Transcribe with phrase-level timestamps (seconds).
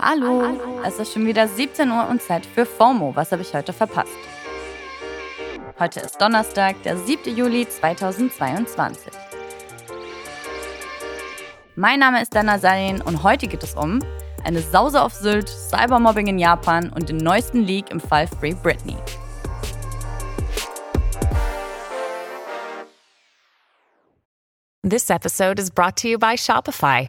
[0.00, 0.44] Hallo,
[0.86, 3.16] es ist schon wieder 17 Uhr und Zeit für FOMO.
[3.16, 4.16] Was habe ich heute verpasst?
[5.76, 7.36] Heute ist Donnerstag, der 7.
[7.36, 9.12] Juli 2022.
[11.74, 13.98] Mein Name ist Dana Salin und heute geht es um
[14.44, 18.96] eine Sause auf Sylt, Cybermobbing in Japan und den neuesten Leak im Fall Free Britney.
[24.88, 27.08] This episode is brought to you by Shopify.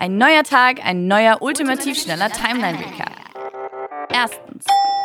[0.00, 3.12] Ein neuer Tag, ein neuer ultimativ schneller Timeline-Recap.
[4.10, 4.64] Erstens.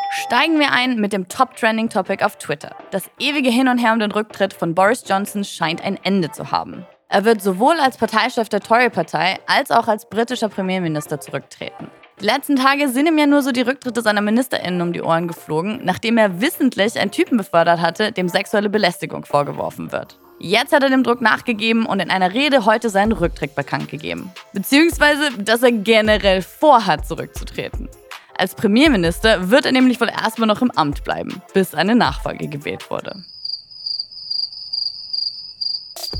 [0.09, 2.73] Steigen wir ein mit dem Top-Trending-Topic auf Twitter.
[2.91, 6.49] Das ewige Hin und Her um den Rücktritt von Boris Johnson scheint ein Ende zu
[6.49, 6.85] haben.
[7.09, 11.91] Er wird sowohl als Parteichef der Tory-Partei als auch als britischer Premierminister zurücktreten.
[12.21, 15.27] Die letzten Tage sind ihm ja nur so die Rücktritte seiner MinisterInnen um die Ohren
[15.27, 20.17] geflogen, nachdem er wissentlich einen Typen befördert hatte, dem sexuelle Belästigung vorgeworfen wird.
[20.39, 24.31] Jetzt hat er dem Druck nachgegeben und in einer Rede heute seinen Rücktritt bekannt gegeben.
[24.53, 27.89] Beziehungsweise, dass er generell vorhat, zurückzutreten.
[28.37, 32.89] Als Premierminister wird er nämlich wohl erstmal noch im Amt bleiben, bis eine Nachfolge gewählt
[32.89, 33.23] wurde.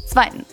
[0.07, 0.47] Zweitens.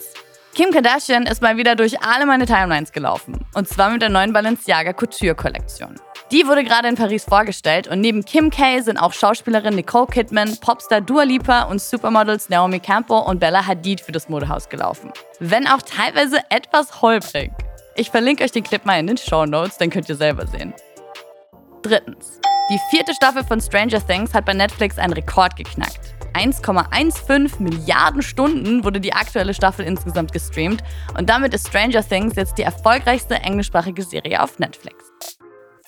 [0.55, 3.41] Kim Kardashian ist mal wieder durch alle meine Timelines gelaufen.
[3.55, 5.99] Und zwar mit der neuen Balenciaga Couture Kollektion.
[6.33, 10.57] Die wurde gerade in Paris vorgestellt und neben Kim K sind auch Schauspielerin Nicole Kidman,
[10.63, 15.13] Popstar Dua Lipa und Supermodels Naomi Campbell und Bella Hadid für das Modehaus gelaufen.
[15.41, 17.53] Wenn auch teilweise etwas holprig.
[17.97, 20.73] Ich verlinke euch den Clip mal in den Show Notes, dann könnt ihr selber sehen.
[21.83, 22.41] Drittens.
[22.71, 26.15] Die vierte Staffel von Stranger Things hat bei Netflix einen Rekord geknackt.
[26.33, 30.83] 1,15 Milliarden Stunden wurde die aktuelle Staffel insgesamt gestreamt
[31.19, 35.13] und damit ist Stranger Things jetzt die erfolgreichste englischsprachige Serie auf Netflix.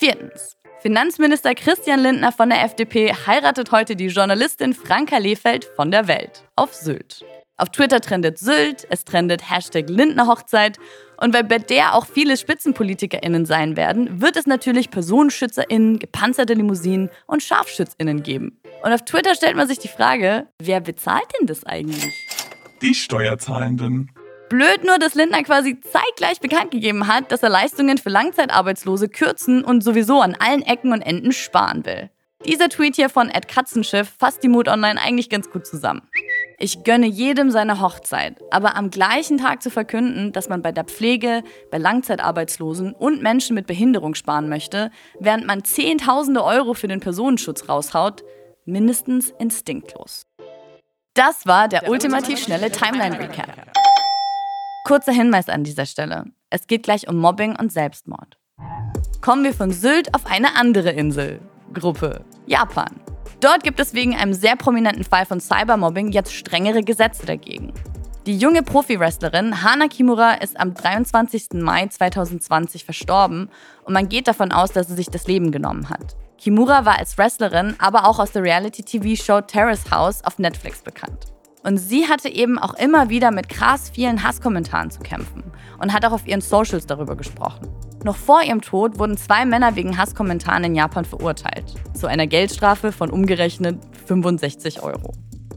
[0.04, 0.58] Viertens.
[0.82, 6.44] Finanzminister Christian Lindner von der FDP heiratet heute die Journalistin Franka Lehfeld von der Welt
[6.56, 7.24] auf Sylt.
[7.56, 10.78] Auf Twitter trendet Sylt, es trendet Hashtag Lindner Hochzeit
[11.22, 17.08] und weil bei der auch viele SpitzenpolitikerInnen sein werden, wird es natürlich PersonenschützerInnen, gepanzerte Limousinen
[17.26, 18.60] und ScharfschützInnen geben.
[18.82, 22.12] Und auf Twitter stellt man sich die Frage, wer bezahlt denn das eigentlich?
[22.82, 24.10] Die Steuerzahlenden.
[24.48, 29.64] Blöd nur, dass Lindner quasi zeitgleich bekannt gegeben hat, dass er Leistungen für Langzeitarbeitslose kürzen
[29.64, 32.10] und sowieso an allen Ecken und Enden sparen will.
[32.46, 36.02] Dieser Tweet hier von Ed Katzenschiff fasst die Mut Online eigentlich ganz gut zusammen.
[36.58, 40.84] Ich gönne jedem seine Hochzeit, aber am gleichen Tag zu verkünden, dass man bei der
[40.84, 47.00] Pflege, bei Langzeitarbeitslosen und Menschen mit Behinderung sparen möchte, während man Zehntausende Euro für den
[47.00, 48.22] Personenschutz raushaut,
[48.66, 50.26] mindestens instinktlos.
[51.14, 53.73] Das war der, der ultimativ schnelle Timeline-Recap.
[54.86, 56.26] Kurzer Hinweis an dieser Stelle.
[56.50, 58.36] Es geht gleich um Mobbing und Selbstmord.
[59.22, 61.40] Kommen wir von Sylt auf eine andere Insel.
[61.72, 63.00] Gruppe Japan.
[63.40, 67.72] Dort gibt es wegen einem sehr prominenten Fall von Cybermobbing jetzt strengere Gesetze dagegen.
[68.26, 71.54] Die junge Profi-Wrestlerin Hana Kimura ist am 23.
[71.54, 73.48] Mai 2020 verstorben
[73.84, 76.14] und man geht davon aus, dass sie sich das Leben genommen hat.
[76.36, 81.33] Kimura war als Wrestlerin, aber auch aus der Reality-TV-Show Terrace House auf Netflix bekannt.
[81.64, 85.42] Und sie hatte eben auch immer wieder mit krass vielen Hasskommentaren zu kämpfen
[85.80, 87.68] und hat auch auf ihren Socials darüber gesprochen.
[88.04, 92.92] Noch vor ihrem Tod wurden zwei Männer wegen Hasskommentaren in Japan verurteilt, zu einer Geldstrafe
[92.92, 95.14] von umgerechnet 65 Euro.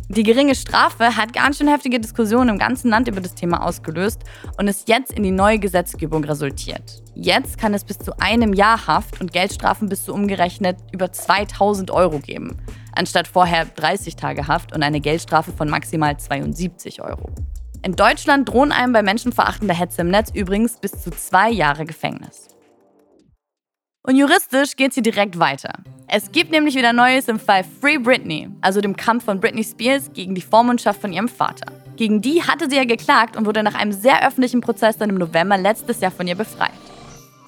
[0.09, 4.22] Die geringe Strafe hat ganz schön heftige Diskussionen im ganzen Land über das Thema ausgelöst
[4.57, 7.03] und ist jetzt in die neue Gesetzgebung resultiert.
[7.16, 11.91] Jetzt kann es bis zu einem Jahr Haft und Geldstrafen bis zu umgerechnet über 2000
[11.91, 12.56] Euro geben,
[12.97, 17.29] anstatt vorher 30 Tage Haft und eine Geldstrafe von maximal 72 Euro.
[17.83, 22.47] In Deutschland drohen einem bei menschenverachtender Hetze im Netz übrigens bis zu zwei Jahre Gefängnis.
[24.03, 25.73] Und juristisch geht sie direkt weiter.
[26.07, 30.11] Es gibt nämlich wieder Neues im Fall Free Britney, also dem Kampf von Britney Spears
[30.13, 31.73] gegen die Vormundschaft von ihrem Vater.
[31.97, 35.17] Gegen die hatte sie ja geklagt und wurde nach einem sehr öffentlichen Prozess dann im
[35.17, 36.71] November letztes Jahr von ihr befreit.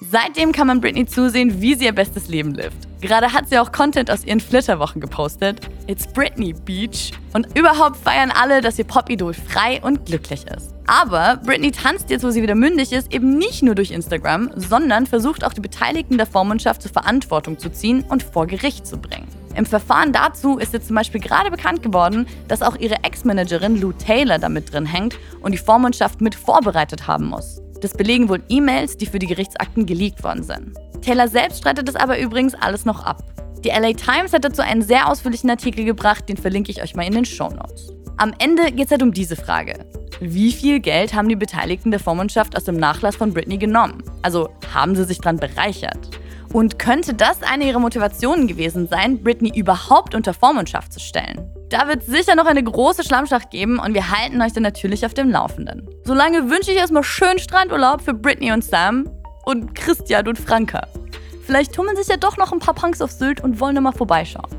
[0.02, 2.89] Seitdem kann man Britney zusehen, wie sie ihr bestes Leben lebt.
[3.00, 5.60] Gerade hat sie auch Content aus ihren Flitterwochen gepostet.
[5.86, 7.12] It's Britney Beach.
[7.32, 10.74] Und überhaupt feiern alle, dass ihr Pop-Idol frei und glücklich ist.
[10.86, 15.06] Aber Britney tanzt jetzt, wo sie wieder mündig ist, eben nicht nur durch Instagram, sondern
[15.06, 19.28] versucht auch die Beteiligten der Vormundschaft zur Verantwortung zu ziehen und vor Gericht zu bringen.
[19.54, 23.92] Im Verfahren dazu ist jetzt zum Beispiel gerade bekannt geworden, dass auch ihre Ex-Managerin Lou
[23.92, 27.60] Taylor damit drin hängt und die Vormundschaft mit vorbereitet haben muss.
[27.80, 30.76] Das belegen wohl E-Mails, die für die Gerichtsakten geleakt worden sind.
[31.00, 33.22] Taylor selbst streitet es aber übrigens alles noch ab.
[33.64, 37.06] Die LA Times hat dazu einen sehr ausführlichen Artikel gebracht, den verlinke ich euch mal
[37.06, 37.92] in den Show Notes.
[38.16, 39.86] Am Ende geht es halt um diese Frage.
[40.20, 44.02] Wie viel Geld haben die Beteiligten der Vormundschaft aus dem Nachlass von Britney genommen?
[44.22, 46.10] Also haben sie sich dran bereichert?
[46.52, 51.48] Und könnte das eine ihrer Motivationen gewesen sein, Britney überhaupt unter Vormundschaft zu stellen?
[51.70, 55.14] Da wird sicher noch eine große Schlammschacht geben und wir halten euch dann natürlich auf
[55.14, 55.88] dem Laufenden.
[56.04, 59.08] Solange wünsche ich erstmal schönen Strandurlaub für Britney und Sam
[59.44, 60.86] und Christian und Franka.
[61.44, 64.50] Vielleicht tummeln sich ja doch noch ein paar Punks auf Sylt und wollen mal vorbeischauen.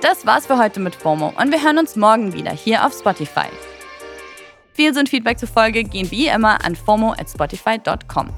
[0.00, 3.46] Das war's für heute mit FOMO und wir hören uns morgen wieder hier auf Spotify.
[4.74, 8.30] Feels und Feedback zur Folge gehen wie immer an FOMO at Spotify.com.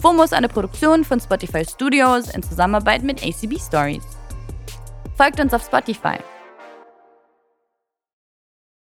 [0.00, 4.04] FOMO ist eine Produktion von Spotify Studios in Zusammenarbeit mit ACB Stories.
[5.16, 6.18] Folgt uns auf Spotify